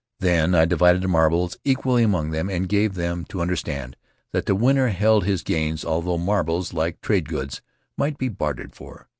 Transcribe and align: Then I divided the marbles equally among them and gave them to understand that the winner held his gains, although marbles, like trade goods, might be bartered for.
Then 0.19 0.55
I 0.55 0.65
divided 0.65 1.03
the 1.03 1.07
marbles 1.07 1.59
equally 1.63 2.01
among 2.01 2.31
them 2.31 2.49
and 2.49 2.67
gave 2.67 2.95
them 2.95 3.23
to 3.25 3.39
understand 3.39 3.95
that 4.31 4.47
the 4.47 4.55
winner 4.55 4.87
held 4.87 5.25
his 5.25 5.43
gains, 5.43 5.85
although 5.85 6.17
marbles, 6.17 6.73
like 6.73 6.99
trade 7.01 7.29
goods, 7.29 7.61
might 7.97 8.17
be 8.17 8.27
bartered 8.27 8.73
for. 8.73 9.07